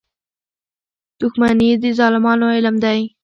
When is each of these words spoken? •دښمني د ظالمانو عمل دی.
•دښمني 1.19 1.69
د 1.81 1.83
ظالمانو 1.99 2.45
عمل 2.57 2.75
دی. 2.83 2.99